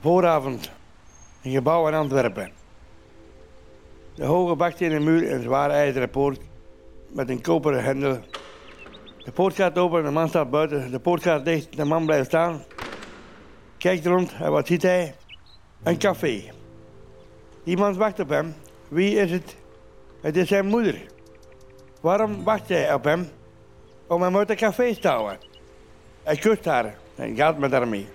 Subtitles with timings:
[0.00, 0.70] Vooravond.
[1.42, 2.50] Een gebouw in Antwerpen.
[4.14, 6.40] De hoge bakstenen muur en zware ijzeren poort
[7.08, 8.18] met een koperen hendel.
[9.24, 10.90] De poort gaat open, de man staat buiten.
[10.90, 12.64] De poort gaat dicht, de man blijft staan.
[13.78, 15.14] Kijkt rond en wat ziet hij?
[15.82, 16.42] Een café.
[17.64, 18.54] Iemand wacht op hem.
[18.88, 19.56] Wie is het?
[20.20, 21.06] Het is zijn moeder.
[22.00, 23.28] Waarom wacht hij op hem?
[24.06, 25.38] Om hem uit het café te houden.
[26.22, 28.08] Hij kust haar en gaat met haar mee.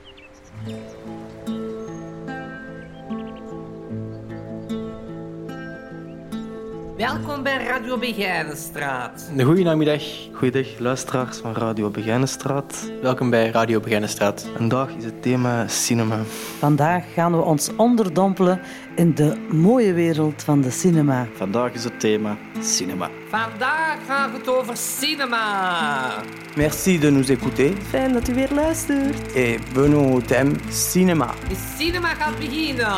[6.97, 9.31] Welkom bij Radio Begijnenstraat.
[9.43, 10.03] Goedenamiddag,
[10.43, 12.91] goeiedag luisteraars van Radio Begijnenstraat.
[13.01, 14.47] Welkom bij Radio Begijnenstraat.
[14.55, 16.19] Vandaag is het thema cinema.
[16.59, 18.61] Vandaag gaan we ons onderdompelen
[18.95, 21.27] in de mooie wereld van de cinema.
[21.33, 23.09] Vandaag is het thema cinema.
[23.29, 26.23] Vandaag gaat het over cinema.
[26.55, 27.71] Merci de nous écouter.
[27.89, 29.33] Fijn dat u weer luistert.
[29.35, 31.33] Et venons au thème cinéma.
[31.47, 32.95] De cinema gaat beginnen.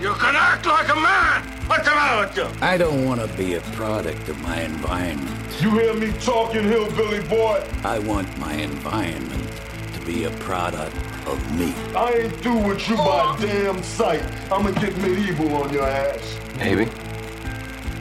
[0.00, 1.54] You can act like a man!
[1.66, 2.46] What's the matter with you?
[2.60, 5.30] I don't want to be a product of my environment.
[5.60, 7.64] You hear me talking, hillbilly boy?
[7.84, 9.50] I want my environment
[9.94, 10.94] to be a product
[11.26, 11.72] of me.
[11.96, 14.22] I ain't through with you by damn sight.
[14.52, 16.38] I'ma get medieval on your ass.
[16.58, 16.88] Maybe.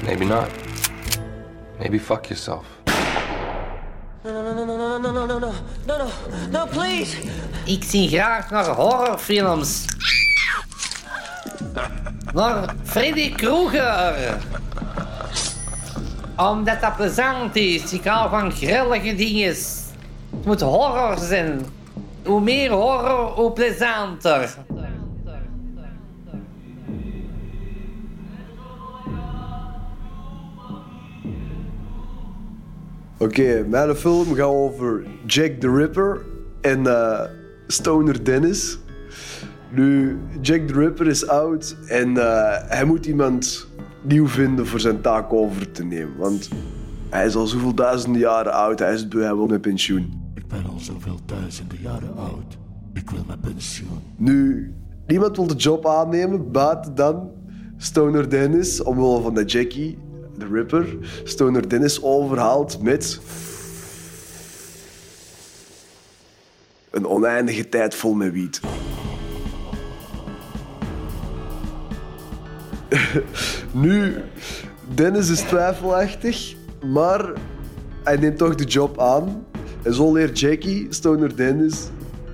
[0.04, 0.52] Maybe not.
[1.80, 2.66] Maybe fuck yourself.
[4.26, 5.54] No, no, no, no, no, no, no, no,
[5.86, 6.12] no, no,
[6.52, 7.18] no, please.
[7.66, 9.86] Ik zie graag naar horrorfilms.
[12.34, 14.38] Naar Freddy Krueger.
[16.38, 17.94] Omdat dat plezant is.
[17.94, 19.48] Ik hou van grillige dingen.
[19.48, 21.62] Het moet horror zijn.
[22.26, 24.56] Hoe meer horror, hoe plezanter.
[33.18, 36.22] Oké, mijn film gaat over Jack the Ripper
[36.62, 37.22] en eh,
[37.68, 38.78] Stoner Dennis.
[39.70, 43.68] Nu, Jack the Ripper is oud en eh, hij moet iemand
[44.04, 46.18] nieuw vinden voor zijn taak over te nemen.
[46.18, 46.50] Want
[47.10, 50.22] hij is al zoveel duizenden jaren oud, hij is beu, hij wil met pensioen.
[50.36, 52.58] Ik ben al zoveel duizenden jaren oud.
[52.94, 54.00] Ik wil mijn pensioen.
[54.16, 54.74] Nu,
[55.08, 57.32] niemand wil de job aannemen, buiten dan
[57.78, 59.98] Stoner Dennis, omwille van de Jackie,
[60.38, 63.20] de Ripper, Stoner Dennis overhaalt met
[66.92, 68.60] een oneindige tijd vol met wiet.
[73.74, 74.16] nu,
[74.94, 76.54] Dennis is twijfelachtig,
[76.86, 77.32] maar
[78.04, 79.46] hij neemt toch de job aan.
[79.82, 81.76] En zo leert Jackie, Stoner Dennis,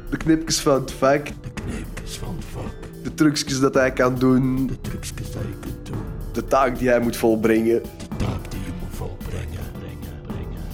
[0.09, 1.31] de knipjes van het vak, De
[1.63, 2.73] kneepjes van het vak.
[3.03, 5.97] de trucjes dat hij kan doen, De trucjes die je kunt doen.
[6.31, 7.81] de taak die hij moet volbrengen.
[7.81, 9.47] De taak die je moet volbrengen.
[9.79, 10.21] Brengen,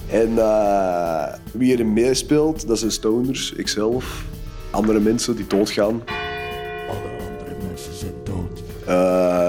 [0.08, 0.28] brengen.
[0.28, 4.24] En eh, wie erin meespeelt, dat zijn stoners, ikzelf,
[4.72, 6.02] andere mensen die doodgaan.
[6.90, 8.64] Alle andere mensen zijn dood.
[8.86, 9.45] Eh,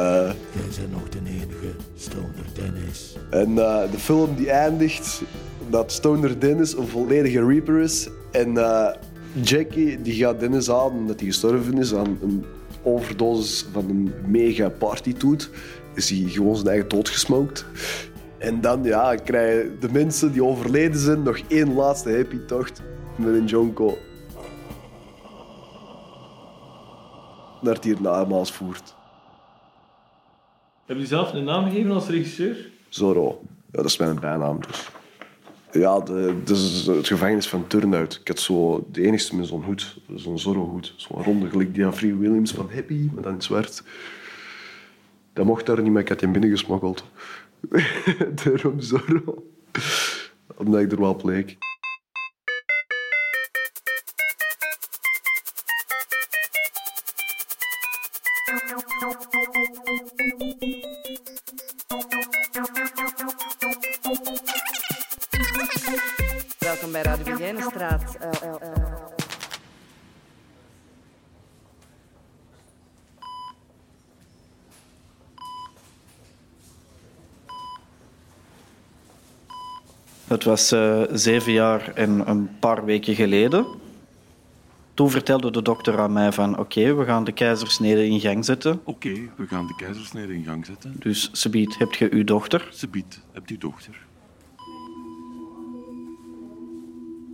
[3.31, 5.23] en eh, de film die eindigt
[5.71, 8.09] dat Stoner Dennis een volledige Reaper is.
[8.31, 8.95] En eh,
[9.43, 12.45] Jackie die gaat Dennis aan omdat hij gestorven is aan een
[12.83, 15.51] overdosis van een mega partytoet.
[15.95, 17.65] Is hij gewoon zijn eigen dood gesmoked.
[18.39, 22.83] En dan ja, krijgen de mensen die overleden zijn nog één laatste happy tocht
[23.17, 23.99] met een jonko.
[27.61, 28.95] Naar het hiernamaals voert.
[30.87, 32.75] Heb je zelf een naam gegeven als regisseur?
[32.89, 33.43] Zorro.
[33.71, 34.89] Dat is mijn bijnaam dus.
[35.73, 38.19] Ja, het gevangenis van Turnhout.
[38.21, 39.97] Ik had zo de enigste met zo'n hoed.
[40.15, 40.95] Zo'n Zorro-hoed.
[40.97, 43.83] Zo'n ronde, gelijk die van Free Williams van Happy, maar dan in zwart.
[45.33, 47.05] Dat mocht daar niet, maar ik had hem binnengesmokkeld.
[48.45, 49.47] Daarom Zorro.
[50.57, 51.65] Omdat ik er wel op.
[80.37, 83.67] Het was eh, zeven jaar en een paar weken geleden.
[84.95, 88.81] Toen vertelde de dokter aan mij van oké, we gaan de keizersnede in gang zetten.
[88.85, 90.97] Oké, we gaan de keizersnede in gang zetten.
[90.99, 92.69] Dus Sebiet, heb je uw dochter?
[92.71, 94.07] Sebiet, hebt u dochter?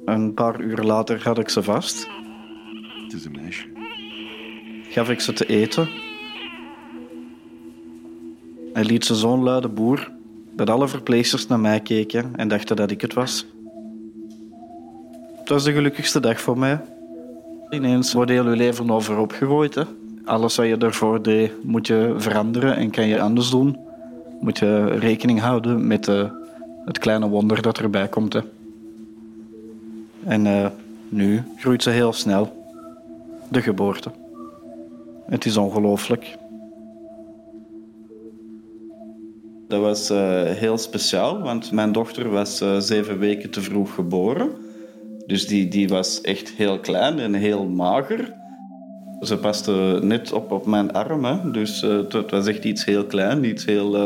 [0.05, 2.09] Een paar uur later had ik ze vast.
[3.03, 3.67] Het is een meisje.
[4.89, 5.89] Gaf ik ze te eten.
[8.73, 10.21] Hij liet ze zo'n luide boer
[10.53, 13.47] dat alle verpleegsters naar mij keken en dachten dat ik het was.
[15.39, 16.81] Het was de gelukkigste dag voor mij.
[17.71, 19.75] Ineens wordt heel je leven overhoop gegooid.
[19.75, 19.83] Hè?
[20.25, 23.79] Alles wat je daarvoor deed, moet je veranderen en kan je anders doen.
[24.41, 26.31] Moet je rekening houden met eh,
[26.85, 28.33] het kleine wonder dat erbij komt.
[28.33, 28.41] Hè.
[30.25, 30.67] En eh,
[31.09, 32.65] nu groeit ze heel snel.
[33.49, 34.11] De geboorte.
[35.27, 36.37] Het is ongelooflijk.
[39.73, 44.51] Dat was eh, heel speciaal, want mijn dochter was eh, zeven weken te vroeg geboren.
[45.27, 48.35] Dus die, die was echt heel klein en heel mager.
[49.21, 51.51] Ze paste net op op mijn arm, hè.
[51.51, 53.97] dus eh, het was echt iets heel klein, iets heel...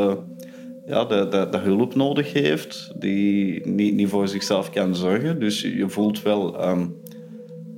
[0.86, 5.40] ja, dat, dat, dat hulp nodig heeft, die niet, niet voor zichzelf kan zorgen.
[5.40, 6.86] Dus je voelt wel ehm,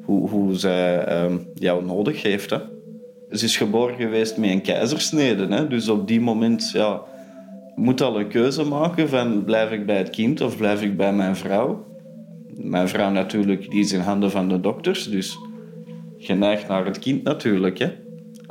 [0.03, 2.51] hoe, hoe zij ehm, jou nodig heeft.
[2.51, 2.59] Hè.
[3.31, 5.47] Ze is geboren geweest met een keizersnede.
[5.47, 5.69] Hè.
[5.69, 7.03] Dus op die moment ja,
[7.79, 11.13] moet al een keuze maken van blijf ik bij het kind of blijf ik bij
[11.13, 11.87] mijn vrouw.
[12.55, 15.39] Mijn vrouw natuurlijk, die is in handen van de dokters, dus
[16.17, 17.79] je neigt naar het kind natuurlijk.
[17.79, 17.91] Hè.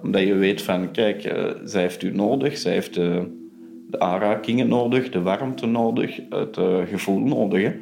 [0.01, 3.19] Omdat je weet van, kijk, eh, zij heeft u nodig, zij heeft eh,
[3.89, 7.73] de aanrakingen nodig, de warmte nodig, het eh, gevoel nodig.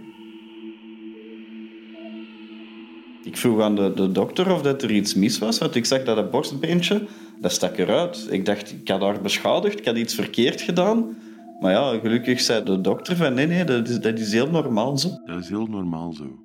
[3.24, 6.04] Ik vroeg aan de, de dokter of dat er iets mis was, want ik zag
[6.04, 7.02] dat het borstbeentje,
[7.42, 8.28] dat stak eruit.
[8.30, 11.18] Ik dacht, ik had haar beschadigd, ik had iets verkeerd gedaan.
[11.60, 14.98] Maar ja, gelukkig zei de dokter van, nee, nee, dat is, dat is heel normaal
[14.98, 15.10] zo.
[15.26, 16.40] Dat is heel normaal zo.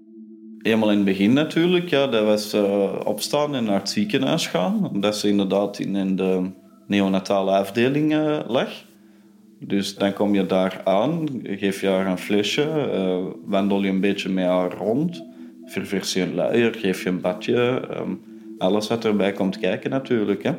[0.63, 4.91] Eenmaal in het begin natuurlijk, ja, dat was eh, opstaan en naar het ziekenhuis gaan.
[4.93, 6.51] Omdat ze inderdaad in, in de
[6.87, 8.69] neonatale afdeling eh, lag.
[9.59, 14.01] Dus dan kom je daar aan, geef je haar een flesje, eh, wandel je een
[14.01, 15.25] beetje met haar rond,
[15.65, 17.87] ververs je een luier, geef je een badje.
[17.91, 18.15] ehm,
[18.59, 20.43] alles wat erbij komt kijken natuurlijk.
[20.43, 20.53] Hè.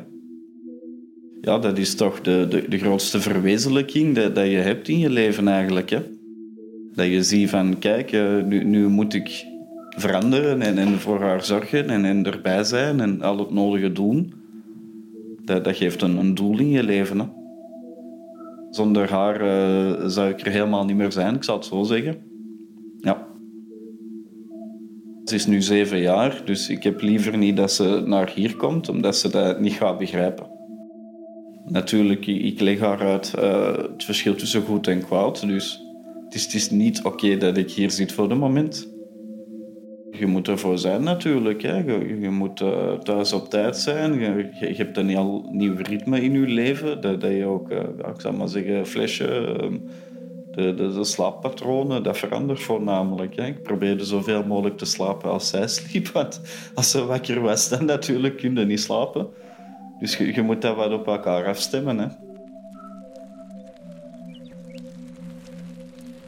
[1.44, 5.10] Ja, dat is toch de, de, de grootste verwezenlijking dat, dat je hebt in je
[5.10, 5.90] leven eigenlijk.
[5.90, 5.98] Hè.
[6.94, 9.44] Dat je ziet van, kijk, eh, nu, nu moet ik
[9.96, 14.32] veranderen en, en voor haar zorgen en, en erbij zijn en al het nodige doen.
[15.44, 17.18] Dat, dat geeft een, een doel in je leven.
[17.18, 17.26] Hè.
[18.70, 22.16] Zonder haar eh, zou ik er helemaal niet meer zijn, ik zal het zo zeggen.
[22.98, 23.26] Ja.
[25.24, 28.88] Ze is nu zeven jaar, dus ik heb liever niet dat ze naar hier komt,
[28.88, 30.51] omdat ze dat niet gaat begrijpen.
[31.72, 35.82] Natuurlijk, ik leg haar uit eh, het verschil tussen goed en kwaad, dus
[36.24, 38.88] het is, is niet oké dat ik hier zit voor het moment.
[40.10, 41.62] Je moet ervoor zijn natuurlijk.
[41.62, 41.76] Hè.
[42.20, 44.20] Je, moet eh, thuis op tijd zijn.
[44.20, 47.00] Je, hebt een heel nieuw ritme in je leven.
[47.00, 47.78] Dat, dat je ook, eh,
[48.14, 49.78] ik zal maar zeggen, flesje, ehm,
[50.50, 53.36] de, de, de slaappatronen, dat verandert voornamelijk.
[53.36, 53.46] Hè.
[53.46, 56.08] Ik probeerde zoveel mogelijk te slapen als zij sliep.
[56.08, 56.40] Want
[56.74, 59.28] als ze wakker was, dan natuurlijk kun je niet slapen.
[60.02, 61.98] Dus je, je moet dat wat op elkaar afstemmen.
[61.98, 62.06] Hè.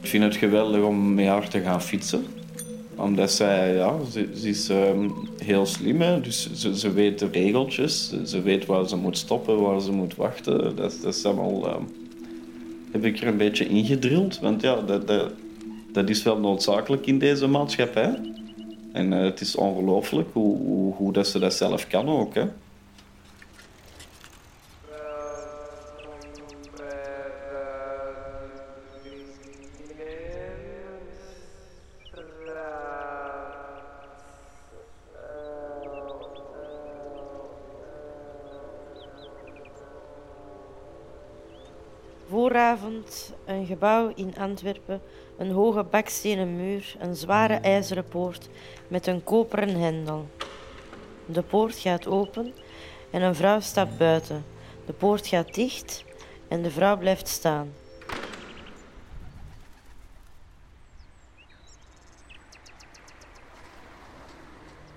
[0.01, 2.25] Ik vind het geweldig om met haar te gaan fietsen
[2.95, 5.09] omdat zij, ja, ze, is ehm,
[5.43, 8.09] heel slim, dus ze, ze weet de regeltjes.
[8.09, 10.75] Ze, ze weet waar ze moet stoppen, waar ze moet wachten.
[10.75, 11.83] Dat, dat is allemaal, ehm,
[12.91, 14.39] heb ik er een beetje ingedrild.
[14.39, 15.31] Want ja, dat, dat,
[15.91, 18.19] dat is wel noodzakelijk in deze maatschappij.
[18.91, 22.33] En eh, het is ongelooflijk hoe, hoe, hoe dat ze dat zelf kan ook.
[22.33, 22.45] Hè?
[43.45, 45.01] Een gebouw in Antwerpen,
[45.37, 48.49] een hoge bakstenen muur, een zware ijzeren poort
[48.87, 50.29] met een koperen hendel.
[51.25, 52.53] De poort gaat open
[53.11, 54.45] en een vrouw stapt buiten.
[54.85, 56.03] De poort gaat dicht
[56.47, 57.73] en de vrouw blijft staan.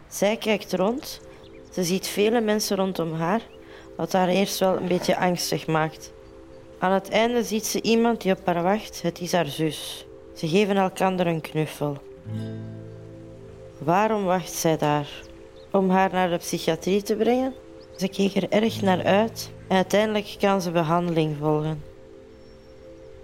[0.09, 1.21] Zij kijkt rond.
[1.71, 3.43] Ze ziet vele mensen rondom haar,
[3.97, 6.13] wat haar eerst wel een beetje angstig maakt.
[6.79, 9.03] Aan het einde ziet ze iemand die op haar wacht.
[9.03, 10.07] Het is haar zus.
[10.35, 11.97] Ze geven elkaar een knuffel.
[13.79, 15.09] Waarom wacht zij daar?
[15.73, 17.55] Om haar naar de psychiatrie te brengen?
[17.97, 21.83] Ze keek er erg naar uit en uiteindelijk kan ze behandeling volgen.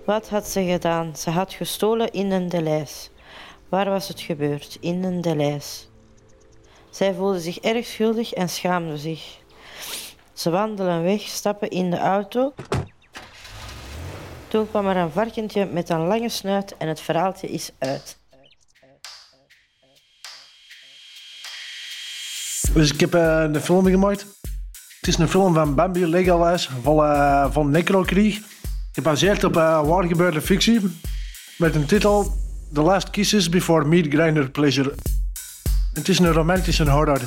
[0.05, 1.17] Wat had ze gedaan?
[1.17, 3.11] Ze had gestolen in een Deleis.
[3.69, 4.77] Waar was het gebeurd?
[4.81, 5.89] In een Deleis.
[6.91, 9.39] Zij voelde zich erg schuldig en schaamde zich.
[10.33, 12.53] Ze wandelen weg, stappen in de auto
[14.55, 18.17] toen kwam er een varkentje met een lange snuit en het verhaaltje is uit.
[22.73, 24.27] Dus ik heb eh, een film gemaakt.
[25.01, 28.41] Het is een film van Bambi Legalis van, uh, van Necrokrieg.
[28.93, 30.81] Gebaseerd op uh, waar gebeurde fictie.
[31.59, 32.33] Met een titel
[32.73, 34.95] The Last Kisses Before Meat Grinder Pleasure.
[35.93, 37.21] Het is een romantische horror.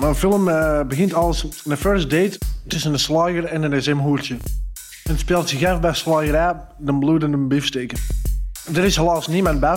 [0.00, 4.36] Een film eh, begint als een first date tussen een slager en een SM-hoertje.
[5.10, 7.98] Het speelt zich af bij slagerij, de bloedende biefsteken.
[8.74, 9.76] Er is helaas niemand bij.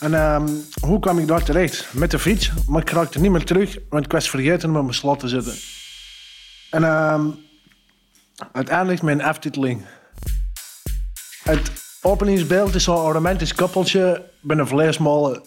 [0.00, 0.48] En ehm,
[0.80, 1.88] hoe kwam ik daar terecht?
[1.92, 4.94] Met de fiets, maar ik raakte niet meer terug, want ik was vergeten om mijn
[4.94, 5.54] slot te zetten.
[6.70, 7.26] En ehm,
[8.52, 9.84] uiteindelijk mijn aftiteling.
[11.42, 11.70] Het
[12.02, 15.42] openingsbeeld is zo'n romantisch koppeltje met een vleesmolen.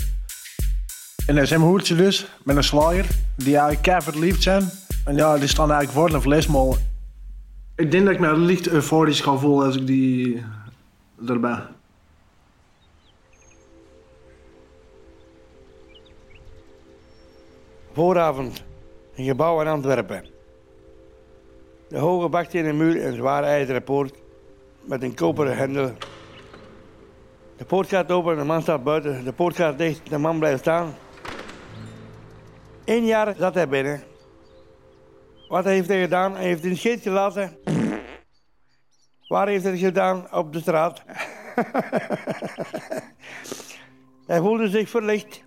[1.26, 3.06] Een SM-hoertje dus, met een slager,
[3.36, 4.70] die eigenlijk verliefd zijn.
[5.06, 6.95] En ja, die staan eigenlijk voor een vleesmolen.
[7.76, 10.44] Ik denk dat ik me licht euforisch ga voelen als ik die
[11.28, 11.64] erbij.
[17.94, 18.64] Vooravond,
[19.16, 20.26] een gebouw in Antwerpen.
[21.88, 24.14] De hoge bakstenen muur en zware ijzeren poort
[24.82, 25.92] met een koperen hendel.
[27.58, 29.24] De poort gaat open, de man staat buiten.
[29.24, 30.94] De poort gaat dicht, de man blijft staan.
[32.86, 34.04] Eén jaar zat hij binnen.
[35.48, 36.36] Wat heeft hij gedaan?
[36.36, 37.58] Hij heeft een scheet gelaten.
[39.28, 40.34] Waar heeft hij het gedaan?
[40.34, 41.04] Op de straat.
[44.28, 45.45] hij voelde zich verlicht.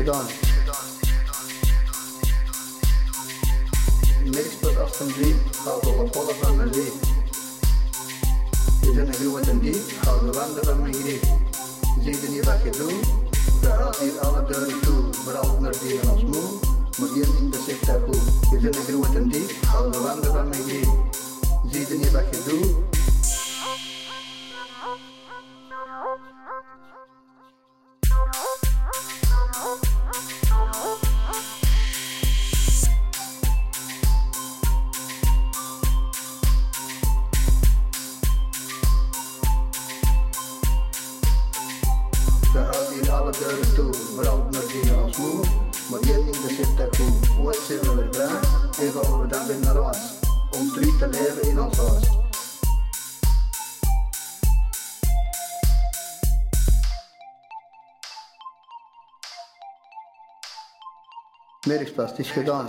[0.00, 0.86] Merksplas is gedaan.
[4.30, 6.92] Merksplas alsjeblieft, hou de lapollen van mijn lief.
[8.80, 11.20] Je bent een grote dief, hou de wanden van mijn grief.
[12.02, 13.04] Zie je niet wat je doet?
[13.62, 15.04] Dat gaat hier alle deuren toe.
[15.24, 16.48] Vooral naar die als moe,
[16.98, 18.50] maar één ding dat zegt dat goed.
[18.50, 20.88] Je bent een grote dief, hou de wanden van mijn grief.
[21.70, 22.99] Zie je niet wat je doet?
[61.70, 62.68] Merksplas, is gedaan.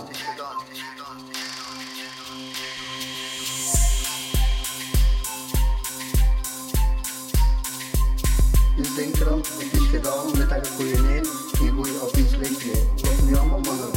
[8.95, 12.87] Denkt erom, het gedaan met goede nee, geen goede of niet slecht nee.
[13.01, 13.89] Wat nu allemaal de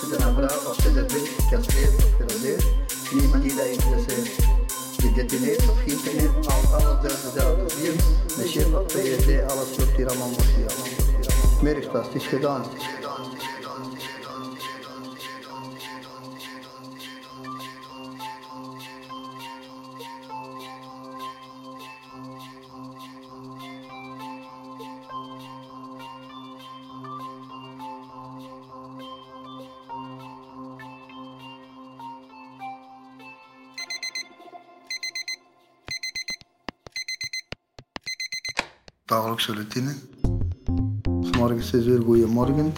[0.00, 0.22] ze een
[0.96, 2.56] er bent, gecastreerd of.
[3.12, 3.54] Niemand die
[7.64, 8.36] of.
[8.36, 10.30] Met chef of PSD, alles loopt hier allemaal
[11.60, 12.02] wordt hier allemaal wordt hier allemaal.
[12.02, 12.62] Merksplas, het is gedaan.
[12.62, 13.30] Het is gedaan.
[13.30, 13.90] Het is gedaan.
[13.90, 14.42] Het is gedaan.
[14.42, 15.02] Het is gedaan.
[15.02, 15.64] Het is gedaan.
[39.04, 39.90] Dagelijkse routine.
[39.90, 40.15] S
[41.36, 42.72] morgens 6 uur, goeiemorgen.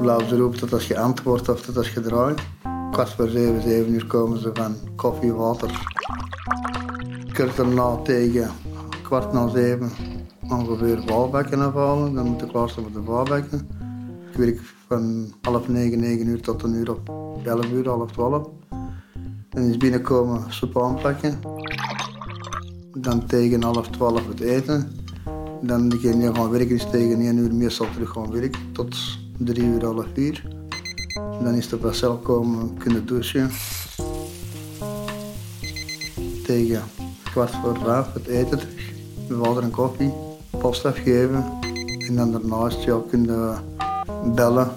[0.00, 2.40] Blauw ze roept dat als je antwoordt of dat als je draait.
[2.90, 5.70] Kwart voor 7, 7 uur komen ze van koffie, water.
[7.32, 8.50] Kort daarna tegen
[9.02, 9.90] kwart na 7
[10.50, 12.14] ongeveer valbekken afhalen.
[12.14, 13.68] Dan moet ik klaar staan met de valbekken.
[14.30, 17.10] Ik werk van half 9, 9 uur tot een uur op
[17.44, 18.48] 11 uur, half 12.
[19.48, 21.40] Dan is binnenkomen soep aanpakken.
[22.92, 25.03] Dan tegen half 12 het eten.
[25.66, 28.96] Dan degene gaan werken is tegen 1 uur meestal terug gaan werken tot
[29.38, 30.42] 3 uur, half 4.
[31.42, 33.50] Dan is de pasel komen kunnen douchen.
[36.44, 36.82] Tegen
[37.24, 38.92] kwart voor vijf het eten terug.
[39.28, 40.12] Water en koffie,
[40.50, 41.44] post afgeven.
[42.08, 43.58] En dan daarnaast ja, kunnen
[44.34, 44.70] bellen.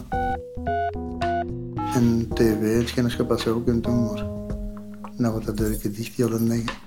[1.93, 4.25] En tv, hetgeen als je pas kunt doen, maar
[5.17, 6.86] dan wordt dat deur dicht heel negen.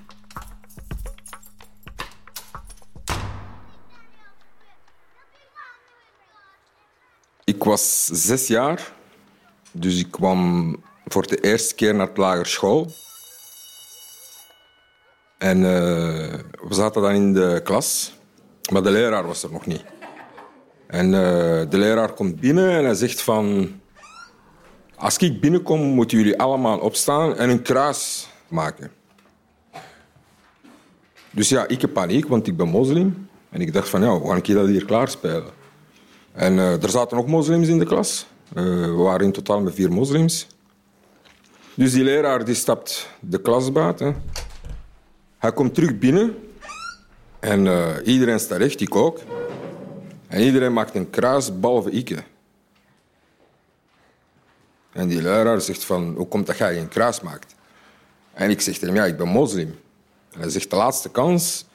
[7.61, 8.93] Ik was zes jaar,
[9.71, 10.75] dus ik kwam
[11.05, 12.91] voor de eerste keer naar de lagere school.
[15.37, 18.13] En eh, we zaten dan in de klas,
[18.71, 19.83] maar de leraar was er nog niet.
[20.87, 23.71] En eh, de leraar komt binnen en hij zegt van...
[24.95, 28.91] Als ik binnenkom, moeten jullie allemaal opstaan en een kruis maken.
[31.31, 33.29] Dus ja, ik heb paniek, want ik ben moslim.
[33.49, 35.60] En ik dacht van, ja, hoe ga ik dat hier klaarspelen?
[36.33, 38.25] En eh, er zaten ook moslims in de klas.
[38.53, 40.47] Eh, we waren in totaal met vier moslims.
[41.73, 44.23] Dus die leraar die stapt de klas buiten.
[45.37, 46.35] Hij komt terug binnen.
[47.39, 49.19] En eh, iedereen staat recht, ik ook.
[50.27, 52.23] En iedereen maakt een kruis, behalve ik.
[54.91, 57.55] En die leraar zegt van, hoe komt dat jij geen kruis maakt?
[58.33, 59.79] En ik zeg tegen hem, ja, ik ben moslim.
[60.31, 61.65] En hij zegt, de laatste kans,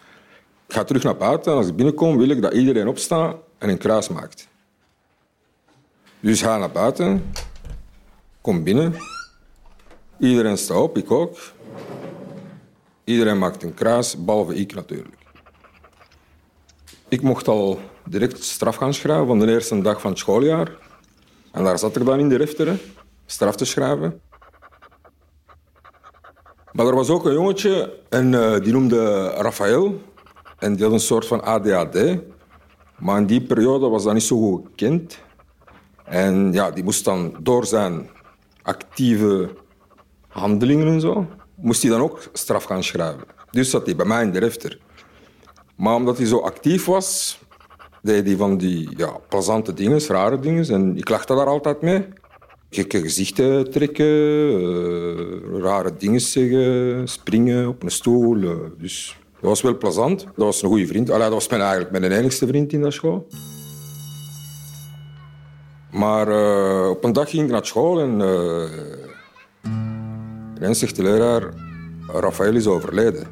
[0.66, 1.52] ik ga terug naar buiten.
[1.52, 4.48] En als ik binnenkom, wil ik dat iedereen opstaat en een kruis maakt.
[6.20, 7.32] Dus ga naar buiten,
[8.40, 8.94] kom binnen.
[10.18, 11.38] Iedereen staat op, ik ook.
[13.04, 15.16] Iedereen maakt een kruis, behalve ik natuurlijk.
[17.08, 20.70] Ik mocht al direct straf gaan schrijven van de eerste dag van het schooljaar.
[21.52, 22.80] En daar zat ik dan in de refter,
[23.26, 24.20] straf te schrijven.
[26.72, 30.00] Maar er was ook een jongetje en uh, die noemde Rafael.
[30.58, 32.18] En die had een soort van ADHD.
[32.98, 35.18] Maar in die periode was dat niet zo goed gekend.
[36.04, 38.08] En ja, die moest dan door zijn
[38.62, 39.50] actieve
[40.28, 43.24] handelingen en zo, moest hij dan ook straf gaan schrijven.
[43.50, 44.78] Dus zat hij bij mij in de refter.
[45.76, 47.38] Maar omdat hij zo actief was,
[48.02, 50.68] deed hij van die ja, plezante dingen, rare dingen.
[50.68, 52.08] En ik lachte daar altijd mee.
[52.70, 58.36] Gekke gezichten trekken, uh, rare dingen zeggen, springen op een stoel.
[58.36, 60.24] Uh, dus dat was wel plezant.
[60.24, 61.10] Dat was een goede vriend.
[61.10, 63.26] Allee, dat was mijn, eigenlijk mijn enigste vriend in dat school.
[65.90, 68.20] Maar uh, op een dag ging ik naar school en
[70.56, 71.42] ineens zegt de leraar,
[72.06, 73.26] Rafael is overleden.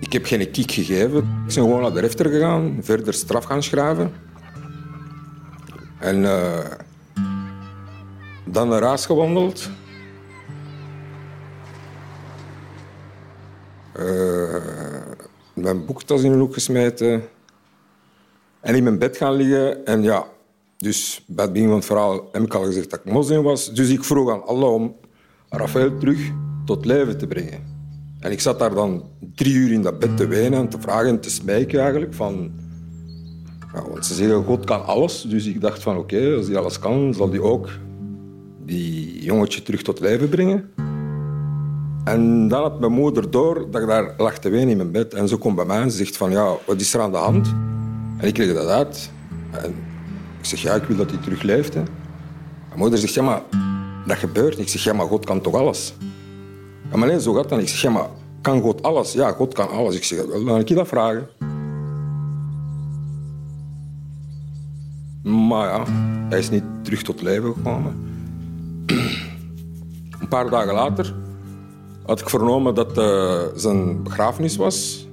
[0.00, 1.18] Ik heb geen kiek gegeven.
[1.18, 4.12] Ik ben gewoon naar de rechter gegaan, verder straf gaan schrijven.
[5.98, 6.58] En uh,
[8.46, 9.70] dan naar huis gewandeld.
[13.98, 14.56] Uh,
[15.54, 17.22] mijn boektas in een hoek gesmeten.
[18.60, 19.86] En in mijn bed gaan liggen.
[19.86, 20.26] En ja,
[20.76, 23.72] dus bij het begin van het verhaal heb ik al gezegd dat ik moslim was.
[23.74, 24.96] Dus ik vroeg aan Allah om
[25.48, 26.18] Rafael terug
[26.64, 27.74] tot leven te brengen.
[28.20, 31.08] En ik zat daar dan drie uur in dat bed te wenen en te vragen
[31.08, 32.14] en te smijken eigenlijk.
[32.14, 32.52] Van,
[33.74, 35.22] ja, want ze zeggen, God kan alles.
[35.22, 37.68] Dus ik dacht van, oké, als hij alles kan, zal hij ook
[38.66, 40.70] die jongetje terug tot leven brengen.
[42.04, 45.14] En dan had mijn moeder door dat ik daar lag te wenen in mijn bed.
[45.14, 47.16] En ze komt bij mij en ze zegt van, ja, wat is er aan de
[47.16, 47.54] hand?
[48.18, 49.10] En ik leg dat uit.
[49.50, 49.74] En
[50.38, 51.74] ik zeg, ja, ik wil dat hij terug leeft.
[51.74, 51.82] Hè.
[52.68, 53.42] Mijn moeder zegt, ja, maar
[54.06, 54.58] dat gebeurt.
[54.58, 55.94] Ik zeg, ja, maar God kan toch alles?
[56.94, 58.08] Maar nee, zo gaat dat Ik zeg, ja, maar
[58.40, 59.12] kan God alles?
[59.12, 59.96] Ja, God kan alles.
[59.96, 61.28] Ik zeg, dan ga ik je dat vragen.
[65.22, 65.84] Maar ja,
[66.28, 68.15] hij is niet terug tot leven gekomen.
[68.86, 71.14] Een paar dagen later
[72.06, 75.08] had ik vernomen dat uh, zijn begrafenis was.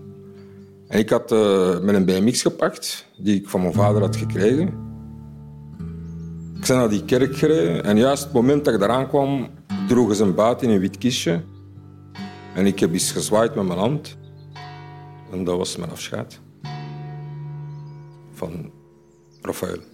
[0.88, 4.67] En ik had uh, met een BMX gepakt, die ik van mijn vader had gekregen.
[6.55, 9.49] Ik ben naar die kerk gereden en juist het moment dat ik eraan kwam,
[9.88, 11.41] droegen ze een buiten in een wit kistje.
[12.55, 14.17] En ik heb eens gezwaaid met mijn hand.
[15.31, 16.39] En dat was mijn afscheid.
[18.33, 18.71] Van
[19.41, 19.92] Rafael.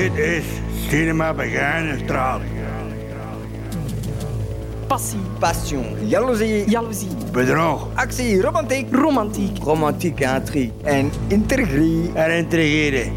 [0.00, 0.44] Dit is
[0.88, 2.40] Cinema Begijnenstraat.
[4.86, 5.18] Passie.
[5.38, 6.08] Passion.
[6.08, 6.70] Jaloezie.
[6.70, 7.08] Jaloezie.
[7.32, 7.88] Bedrog.
[7.94, 8.40] Actie.
[8.40, 8.94] Romantiek.
[8.94, 9.58] Romantiek.
[9.62, 10.72] Romantiek, intrigue.
[10.82, 12.12] En intrigie.
[12.14, 13.12] En intrigeren.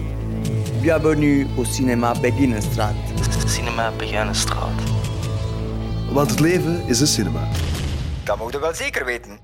[0.81, 2.95] Bienvenue au cinéma Beginnenstraat.
[3.45, 4.81] Cinema Begijnenstraat.
[6.11, 7.47] Want het leven is een cinema.
[8.23, 9.39] Dat moet je wel zeker weten.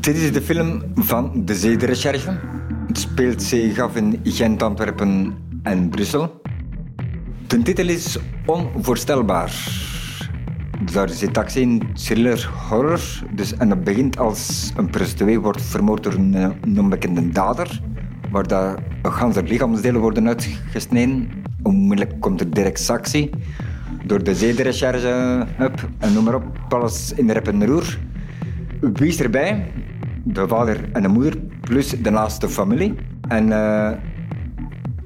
[0.00, 2.38] Dit is de film van de Zedenrecherche.
[2.98, 6.40] Speelt zich af in Gent, Antwerpen en Brussel.
[7.46, 9.52] De titel is onvoorstelbaar.
[10.92, 13.00] Daar zit actie in, thriller, horror.
[13.34, 17.80] Dus, en dat begint als een prostituee wordt vermoord door een, een onbekende dader.
[18.30, 21.28] Waar dat ganse lichaamsdelen worden uitgesneden.
[21.62, 23.30] Onmiddellijk komt er direct actie.
[24.04, 25.46] Door de zedenrecherche,
[25.98, 26.44] en noem maar op.
[26.68, 27.98] Alles in de rep en roer.
[28.80, 29.66] Wie is erbij?
[30.32, 32.94] De vader en de moeder, plus de naaste familie.
[33.28, 33.90] En eh,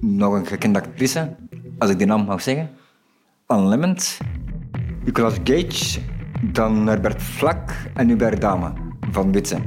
[0.00, 1.36] nog een gekende actrice,
[1.78, 2.70] als ik die naam mag zeggen.
[3.46, 4.18] Anne Lement,
[5.04, 6.00] Nicolas Gage,
[6.42, 8.72] dan Herbert Vlak en Hubert Dame
[9.10, 9.58] van Witse.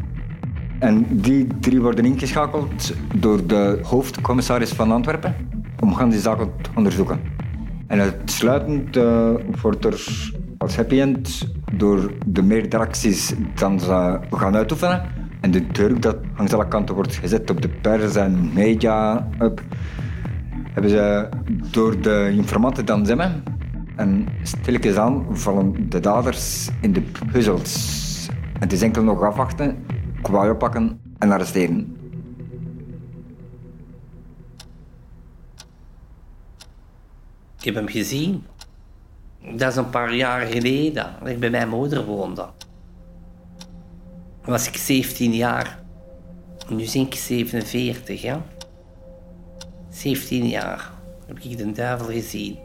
[0.79, 5.35] En die drie worden ingeschakeld door de hoofdcommissaris van Antwerpen
[5.79, 7.19] om gaan die zaken te onderzoeken.
[7.87, 9.29] En uitsluitend uh,
[9.61, 15.24] wordt er als happy end door de meerdere acties dan ze gaan uitoefenen.
[15.45, 19.27] En de druk dat langs alle kanten wordt gezet op de pers en media,
[20.73, 21.29] hebben ze
[21.71, 23.43] door de informanten dan zemmen.
[23.95, 28.29] En stilletjes aan vallen de daders in de puzzels.
[28.59, 29.85] Het is enkel nog afwachten,
[30.21, 31.97] kwaai oppakken en arresteren.
[37.59, 38.43] Ik heb hem gezien.
[39.55, 42.45] Dat is een paar jaar geleden, dat ik bij mijn moeder woonde.
[44.45, 45.83] Was ik 17 jaar.
[46.69, 48.45] Nu ben ik 47, ja.
[49.89, 50.91] 17 jaar
[51.27, 52.57] heb ik de duivel gezien.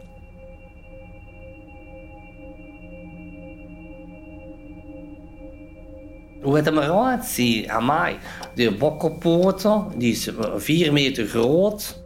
[6.41, 8.17] Hoe het er maar uitziet, amai.
[8.55, 12.03] Die bokkenpoten, die is 4 meter groot.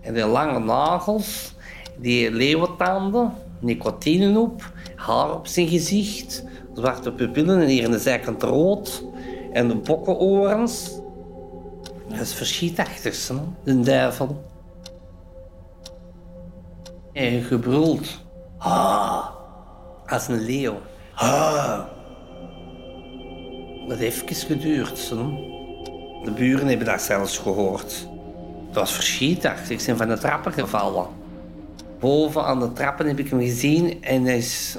[0.00, 1.54] En die lange nagels.
[2.00, 8.42] Die leeuwentanden, nicotine op, haar op zijn gezicht, zwarte pupillen en hier in de zijkant
[8.42, 9.04] rood.
[9.54, 10.90] En de bokkenorens.
[12.08, 13.30] Dat is verschietachtig,
[13.64, 14.44] de duivel.
[17.12, 18.22] En gebruld.
[18.58, 19.26] Ah,
[20.06, 20.76] als een leeuw.
[21.14, 21.80] Ah.
[23.88, 25.10] Dat heeft even geduurd.
[25.10, 25.16] Hè?
[26.24, 28.08] De buren hebben dat zelfs gehoord.
[28.66, 29.80] Dat was verschietachtig.
[29.80, 31.06] Ik ben van de trappen gevallen.
[32.00, 34.76] Boven aan de trappen heb ik hem gezien en hij is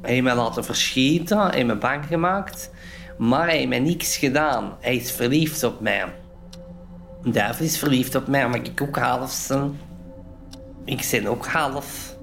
[0.00, 2.70] hij heeft mij laten verschieten, heeft me bang gemaakt.
[3.18, 4.76] Maar hij heeft mij niks gedaan.
[4.80, 6.04] Hij is verliefd op mij.
[7.22, 9.80] De duivel is verliefd op mij, maar ik ook half ben.
[10.84, 12.16] Ik ben ook half.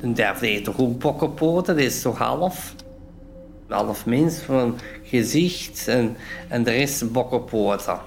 [0.00, 2.74] De duivel heeft toch ook bokkenpoten, dat is toch half?
[3.68, 6.16] Half mens van gezicht en,
[6.48, 7.98] en de rest bokkenpoten.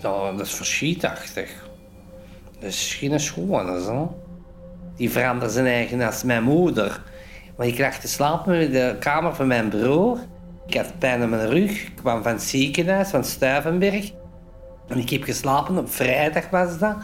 [0.00, 1.68] Dat is verschietachtig.
[2.58, 4.21] Dat is geen schone, zo.
[4.96, 7.02] Die veranderde zijn eigen als mijn moeder.
[7.56, 10.18] Maar ik lag te slapen in de kamer van mijn broer.
[10.66, 11.70] Ik had pijn in mijn rug.
[11.70, 14.10] Ik kwam van het ziekenhuis, van Stuivenberg.
[14.88, 16.96] En ik heb geslapen, op vrijdag was dat.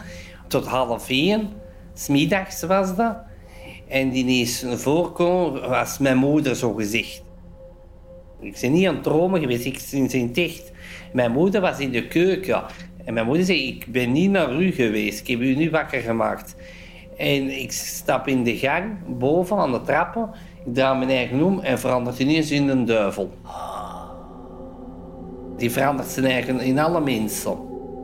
[0.47, 1.49] Tot half één.
[1.93, 3.17] Smiddags was dat.
[3.87, 7.23] En die is voorkomen was mijn moeder, zo gezegd.
[8.41, 10.71] Ik ben niet aan het dromen geweest, ik ben in dicht.
[11.13, 12.63] Mijn moeder was in de keuken.
[13.05, 15.19] En mijn moeder zei, ik ben niet naar u geweest.
[15.19, 16.55] Ik heb u nu wakker gemaakt.
[17.19, 20.29] En ik stap in de gang, boven aan de trappen.
[20.65, 23.33] Ik draai mijn eigen om en verandert ineens in een duivel.
[25.57, 27.57] Die verandert zijn eigen in alle mensen.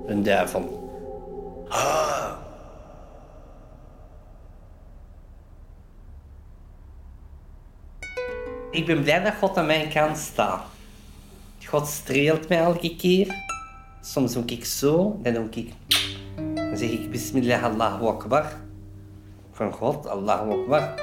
[0.08, 0.90] Een duivel.
[8.72, 10.64] Ik ben blij dat God aan mijn kant staat.
[11.66, 13.36] God streelt mij elke keer.
[14.02, 15.74] Soms doe ik zo, dan doe ik...
[16.56, 18.65] Dan zeg ik Bismillah Allahu Akbar.
[19.56, 20.94] Van God, Allahu Akbar.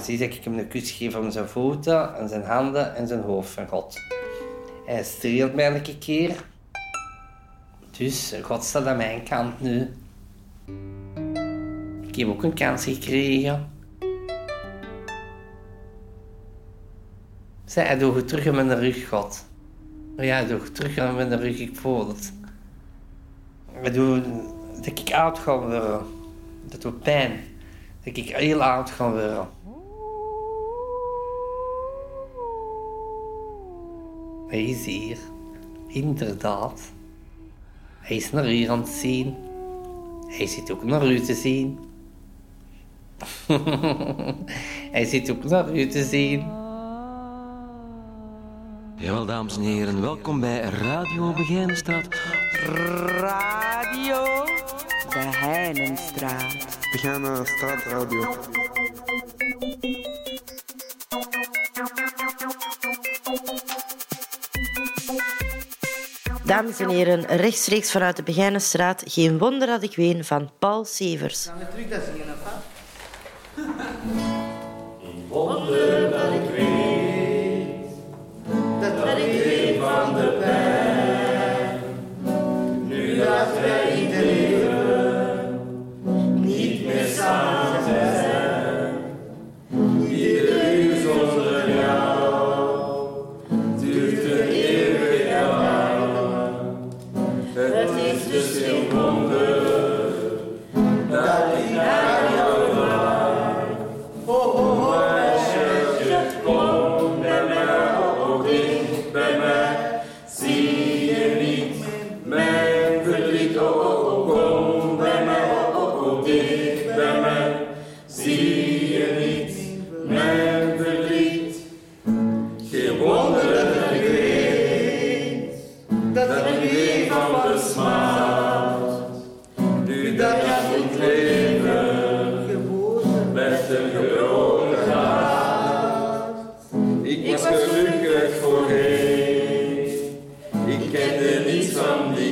[0.00, 3.50] Zie ik hem een kus geef om zijn voeten, en zijn handen en zijn hoofd
[3.50, 4.00] van God.
[4.86, 6.44] Hij streelt mij elke keer.
[7.96, 9.90] Dus God staat aan mijn kant nu.
[12.06, 13.70] Ik heb ook een kans gekregen.
[17.64, 19.44] Zij, hij doet het terug in mijn rug, God.
[20.18, 22.32] Oh ja, hij doet het terug in mijn rug, ik voel het.
[23.72, 24.24] Hij doet
[24.76, 26.16] dat ik oud ga worden.
[26.68, 27.40] Dat doet pijn.
[28.04, 29.48] Dat ik heel oud ga worden.
[34.48, 35.18] Hij is hier.
[35.86, 36.80] Inderdaad.
[38.00, 39.34] Hij is naar u aan het zien.
[40.26, 41.78] Hij zit ook naar u te zien.
[44.92, 46.46] Hij zit ook naar u te zien.
[48.96, 52.08] Jawel, dames en heren, welkom bij Radio Begijnenstraat.
[53.20, 54.44] Radio
[55.10, 56.78] de Heinenstraat.
[56.92, 58.36] Begijnenstraat Radio.
[66.44, 71.48] Dames en heren, rechtstreeks vanuit de Begijnenstraat, geen wonder dat ik ween van Paul Severs.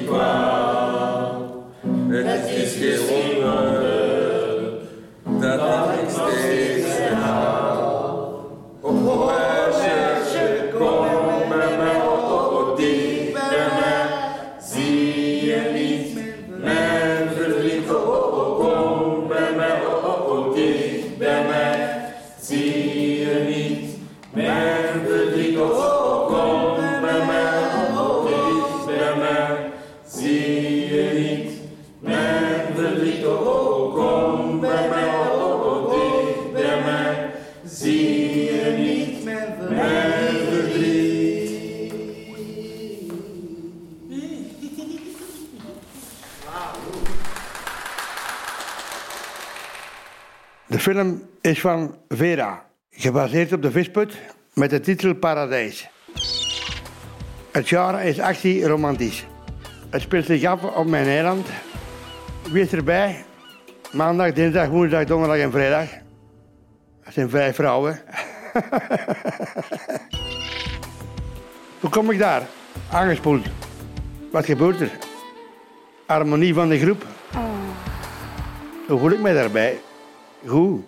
[0.06, 0.45] Van
[51.56, 54.18] is van Vera, gebaseerd op de visput
[54.54, 55.88] met de titel Paradijs.
[57.52, 59.26] Het genre is actie romantisch.
[59.90, 61.46] Het speelt zich af op mijn eiland.
[62.50, 63.24] Wie is erbij?
[63.92, 65.88] Maandag, dinsdag, woensdag, donderdag en vrijdag.
[67.04, 68.00] Dat zijn vijf vrouwen.
[71.80, 72.42] Hoe kom ik daar?
[72.90, 73.46] Aangespoeld.
[74.32, 74.90] Wat gebeurt er?
[76.06, 77.06] Harmonie van de groep.
[78.88, 79.80] Hoe voel ik mij daarbij?
[80.46, 80.84] Goed.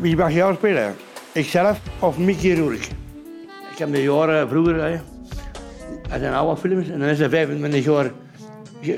[0.00, 0.94] Wie mag jou spelen?
[1.32, 2.86] Ikzelf of Mickey Rourke?
[3.72, 4.82] Ik heb de jaren vroeger...
[4.82, 5.00] Hè,
[6.08, 6.88] dat zijn oude films.
[6.88, 8.10] En dan is hij 25 jaar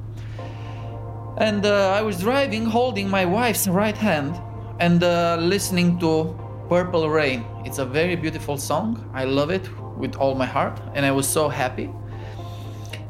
[1.38, 4.40] And uh, I was driving holding my wife's right hand
[4.80, 6.38] and uh, listening to
[6.70, 7.44] Purple Rain.
[7.66, 9.10] It's a very beautiful song.
[9.14, 11.90] I love it with all my heart, and I was so happy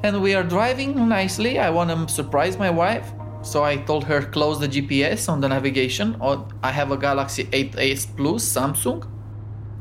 [0.04, 1.60] and we are driving nicely.
[1.60, 5.50] I want to surprise my wife, so I told her close the GPS on the
[5.50, 6.16] navigation.
[6.20, 9.08] Or I have a Galaxy 8s Plus Samsung,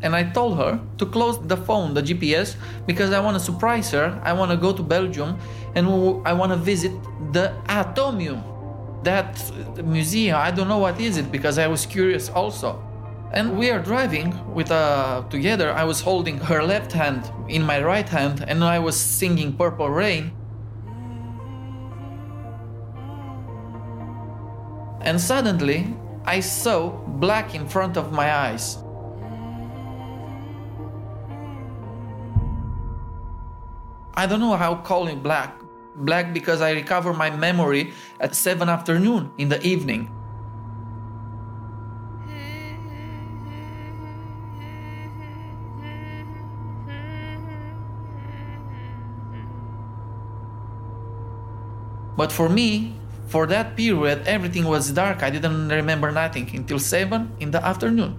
[0.02, 3.90] and I told her to close the phone, the GPS, because I want to surprise
[3.90, 4.18] her.
[4.24, 5.38] I want to go to Belgium,
[5.74, 5.86] and
[6.24, 6.92] I want to visit
[7.32, 8.42] the Atomium,
[9.04, 9.38] that
[9.84, 10.36] museum.
[10.36, 12.82] I don't know what is it because I was curious also.
[13.32, 15.72] And we are driving with uh, together.
[15.72, 19.90] I was holding her left hand in my right hand, and I was singing Purple
[19.90, 20.32] Rain.
[25.00, 28.76] And suddenly, I saw black in front of my eyes.
[34.14, 35.56] I don't know how call it black.
[35.96, 40.10] Black because I recover my memory at 7 afternoon in the evening.
[52.16, 52.99] But for me,
[53.30, 55.22] for that period, everything was dark.
[55.22, 58.18] I didn't remember nothing until 7 in the afternoon.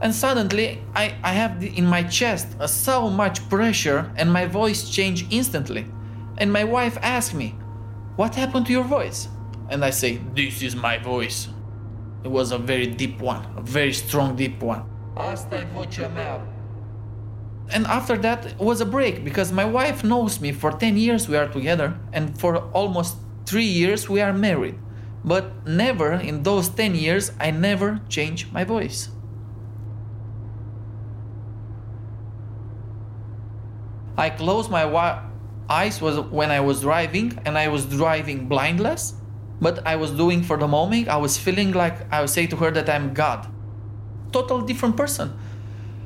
[0.00, 4.88] And suddenly, I, I have in my chest uh, so much pressure, and my voice
[4.88, 5.86] changed instantly.
[6.38, 7.56] And my wife asked me,
[8.14, 9.26] What happened to your voice?
[9.70, 11.48] And I say, This is my voice.
[12.22, 14.84] It was a very deep one, a very strong, deep one.
[15.16, 16.40] Asta vocea mea.
[17.70, 21.28] And after that it was a break because my wife knows me for 10 years
[21.28, 23.16] we are together and for almost
[23.48, 24.78] 3 years we are married.
[25.24, 29.08] But never in those 10 years I never changed my voice.
[34.16, 34.84] I closed my
[35.70, 39.14] eyes was when I was driving and I was driving blindless,
[39.60, 42.56] but I was doing for the moment I was feeling like I would say to
[42.56, 43.46] her that I'm God.
[44.32, 45.38] Total different person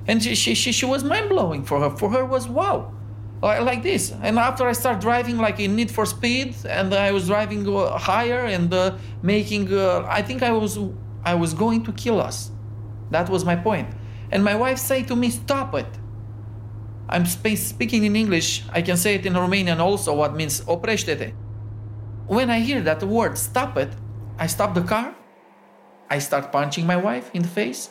[0.06, 1.90] and she, she, she, she was mind blowing for her.
[1.90, 2.92] For her was wow,
[3.42, 4.12] like, this.
[4.22, 7.98] And after I start driving like in Need for Speed, and I was driving uh,
[7.98, 10.78] higher and uh, making, uh, I think I was
[11.24, 12.50] I was going to kill us.
[13.10, 13.88] That was my point.
[14.30, 15.86] And my wife said to me, "Stop it."
[17.08, 18.62] I'm sp- speaking in English.
[18.72, 20.14] I can say it in Romanian also.
[20.14, 21.34] What means oprește-te.
[22.26, 23.90] When I hear that word, stop it,
[24.38, 25.14] I stop the car.
[26.08, 27.90] I start punching my wife in the face.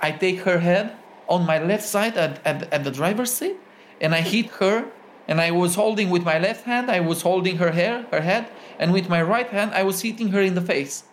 [0.00, 0.96] I take her head
[1.28, 3.56] on my left side at, at, at the driver's seat
[4.00, 4.86] and I hit her
[5.26, 8.48] and I was holding with my left hand, I was holding her hair, her head,
[8.78, 11.04] and with my right hand I was hitting her in the face.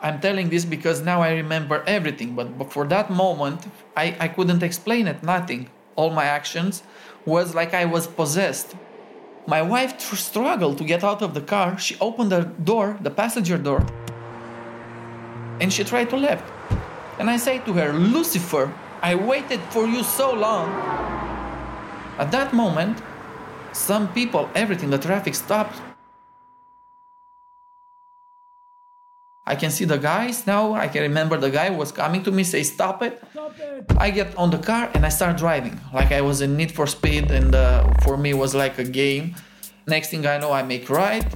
[0.00, 4.62] I'm telling this because now I remember everything, but, for that moment I, I couldn't
[4.62, 5.68] explain it, nothing.
[5.94, 6.82] All my actions
[7.26, 8.74] was like I was possessed.
[9.46, 11.78] My wife tr- struggled to get out of the car.
[11.78, 13.84] She opened the door, the passenger door,
[15.60, 16.44] and she tried to left.
[17.18, 18.72] And I say to her, Lucifer,
[19.02, 20.70] I waited for you so long.
[22.18, 23.02] At that moment,
[23.72, 25.80] some people, everything, the traffic stopped.
[29.44, 30.72] I can see the guys now.
[30.74, 33.20] I can remember the guy was coming to me, say, Stop it.
[33.32, 33.90] Stop it.
[33.98, 35.80] I get on the car and I start driving.
[35.92, 38.84] Like I was in Need for Speed, and uh, for me, it was like a
[38.84, 39.34] game.
[39.88, 41.26] Next thing I know, I make right.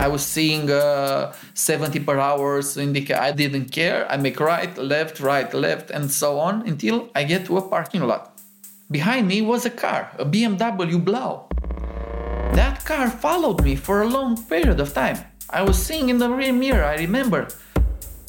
[0.00, 3.20] I was seeing uh, 70 per hour indicator.
[3.20, 4.10] I didn't care.
[4.10, 8.00] I make right, left, right, left, and so on until I get to a parking
[8.04, 8.32] lot.
[8.90, 11.48] Behind me was a car, a BMW Blau.
[12.54, 15.18] That car followed me for a long period of time.
[15.50, 17.48] I was seeing in the rear mirror, I remember.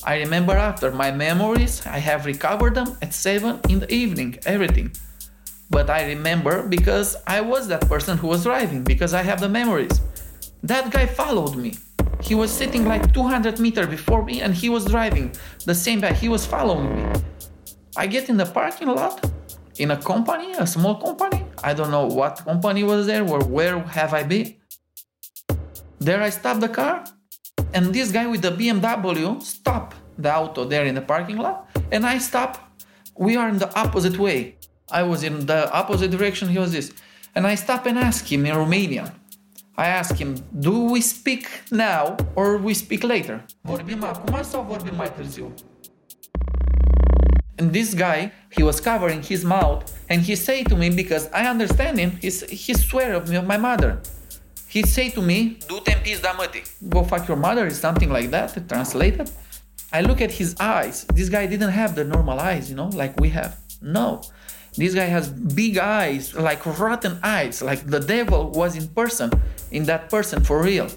[0.03, 4.91] I remember after my memories, I have recovered them at 7 in the evening, everything.
[5.69, 9.47] But I remember because I was that person who was driving, because I have the
[9.47, 10.01] memories.
[10.63, 11.73] That guy followed me.
[12.21, 15.31] He was sitting like 200 meters before me and he was driving
[15.65, 16.13] the same way.
[16.13, 17.21] He was following me.
[17.97, 19.25] I get in the parking lot
[19.79, 21.43] in a company, a small company.
[21.63, 24.55] I don't know what company was there or where have I been.
[25.99, 27.05] There I stop the car
[27.73, 32.05] and this guy with the BMW stop the auto there in the parking lot and
[32.05, 32.71] I stop.
[33.17, 34.57] We are in the opposite way.
[34.91, 36.93] I was in the opposite direction, he was this.
[37.33, 39.11] And I stop and ask him in Romanian.
[39.77, 43.43] I ask him, do we speak now or we speak later?
[43.65, 45.51] Vorbim acum sau vorbim mai târziu?
[47.57, 51.45] And this guy, he was covering his mouth and he say to me, because I
[51.47, 54.01] understand him, he's, he swear of me, of my mother.
[54.67, 55.93] He say to me, Du-te.
[56.89, 59.29] Go fuck your mother, is something like that, translated.
[59.93, 61.05] I look at his eyes.
[61.13, 63.57] This guy didn't have the normal eyes, you know, like we have.
[63.81, 64.21] No.
[64.75, 69.29] This guy has big eyes, like rotten eyes, like the devil was in person,
[69.71, 70.87] in that person for real.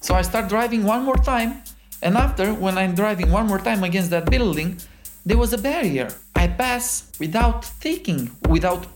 [0.00, 1.62] So I start driving one more time,
[2.02, 4.78] and after, when I'm driving one more time against that building,
[5.26, 6.08] there was a barrier.
[6.34, 8.86] I pass without thinking, without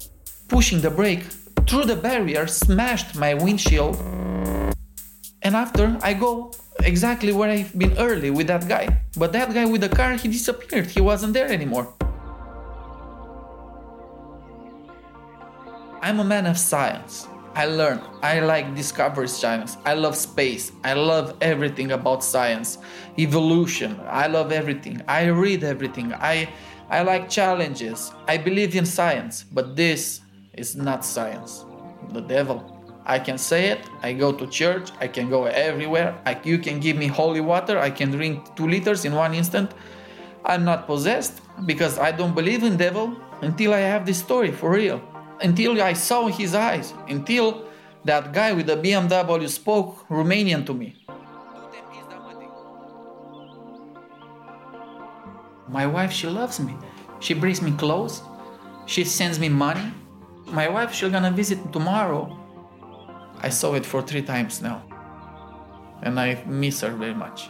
[0.49, 1.25] pushing the brake
[1.67, 3.97] through the barrier, smashed my windshield,
[5.43, 9.03] and after I go exactly where I've been early with that guy.
[9.17, 10.87] But that guy with the car, he disappeared.
[10.87, 11.93] He wasn't there anymore.
[16.05, 17.27] I'm a man of science.
[17.55, 17.99] I learn.
[18.23, 19.79] I like Discovery Channels.
[19.87, 20.71] I love space.
[20.85, 22.77] I love everything about science,
[23.19, 23.99] evolution.
[24.07, 25.01] I love everything.
[25.09, 26.13] I read everything.
[26.13, 26.51] I
[26.91, 28.13] I like challenges.
[28.29, 30.21] I believe in science, but this
[30.53, 31.65] is not science.
[32.13, 32.61] The devil.
[33.07, 33.81] I can say it.
[34.03, 34.91] I go to church.
[35.01, 36.21] I can go everywhere.
[36.27, 37.79] I, you can give me holy water.
[37.79, 39.73] I can drink two liters in one instant.
[40.45, 44.71] I'm not possessed because I don't believe in devil until I have this story for
[44.71, 45.01] real.
[45.41, 46.95] Until I saw his eyes.
[47.09, 47.67] Until
[48.05, 50.97] that guy with the BMW spoke Romanian to me.
[55.69, 56.77] My wife, she loves me.
[57.21, 58.23] She brings me clothes.
[58.87, 59.91] She sends me money.
[60.47, 62.39] My wife, she's gonna visit tomorrow.
[63.41, 64.83] I saw it for three times now.
[66.03, 67.49] And I miss her very much.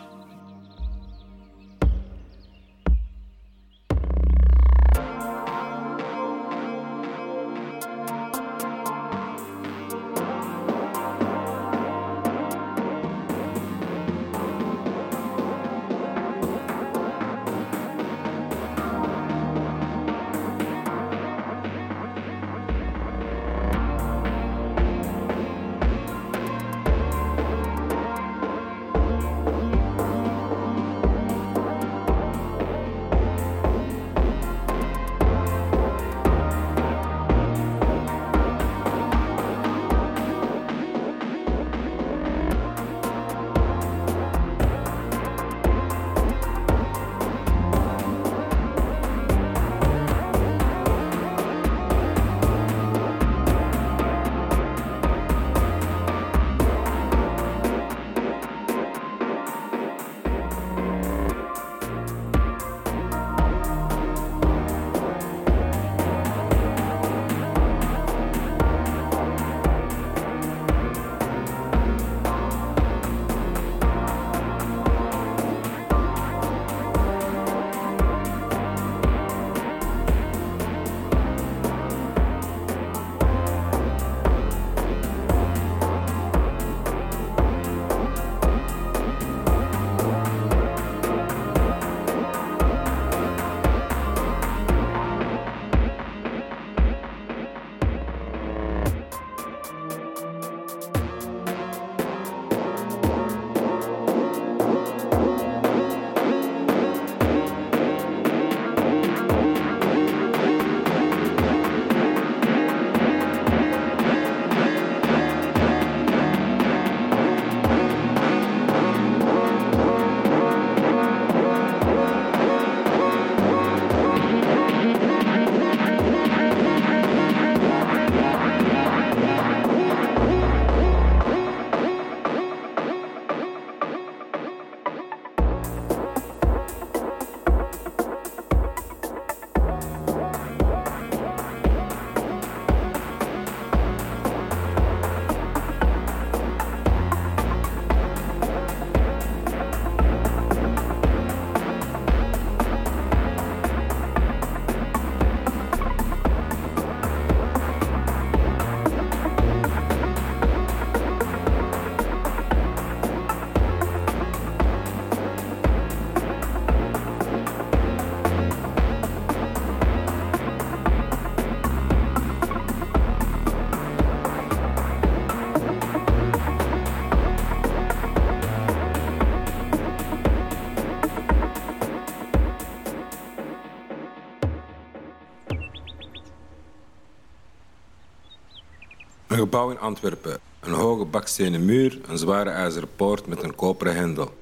[189.45, 190.39] Gebouw in Antwerpen.
[190.61, 194.35] Een hoge bakstenen muur, een zware ijzeren poort met een koperen hendel.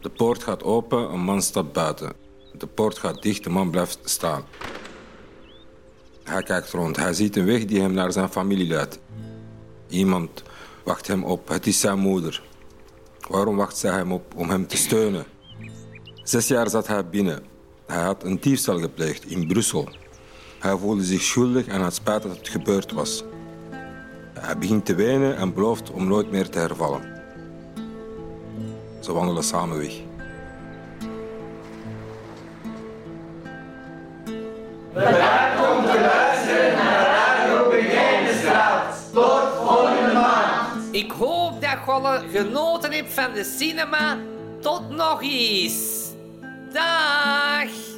[0.00, 2.12] De poort gaat open, een man staat buiten.
[2.52, 4.44] De poort gaat dicht, de man blijft staan.
[6.24, 6.96] Hij kijkt rond.
[6.96, 8.98] Hij ziet een weg die hem naar zijn familie leidt.
[9.88, 10.42] Iemand
[10.84, 11.48] wacht hem op.
[11.48, 12.42] Het is zijn moeder.
[13.28, 14.34] Waarom wacht zij hem op?
[14.36, 15.24] Om hem te steunen.
[16.22, 17.42] Zes jaar zat hij binnen.
[17.86, 19.88] Hij had een diefstal gepleegd in Brussel.
[20.58, 23.24] Hij voelde zich schuldig en had spijt dat het gebeurd was.
[24.40, 27.22] Hij begint te wenen en belooft om nooit meer te hervallen.
[29.00, 29.92] Ze wandelen samen weg.
[34.92, 39.10] Welkom te luisteren naar Radio Begijnenstraat.
[39.12, 40.82] Tot volgende maand.
[40.90, 41.70] Ik hoop dat
[42.32, 44.18] je genoten hebt van de cinema.
[44.60, 46.08] Tot nog eens.
[46.72, 47.89] Dag.